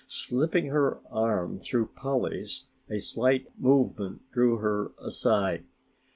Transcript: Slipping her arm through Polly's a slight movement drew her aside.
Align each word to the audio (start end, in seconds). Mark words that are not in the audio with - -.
Slipping 0.07 0.65
her 0.69 0.97
arm 1.11 1.59
through 1.59 1.89
Polly's 1.95 2.63
a 2.89 2.99
slight 2.99 3.45
movement 3.59 4.21
drew 4.31 4.57
her 4.57 4.93
aside. 4.99 5.65